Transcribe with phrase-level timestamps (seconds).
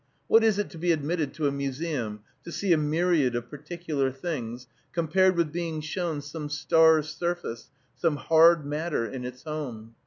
[0.27, 4.11] What is it to be admitted to a museum, to see a myriad of particular
[4.11, 9.93] things, compared with being shown some star's surface, some hard matter in its home!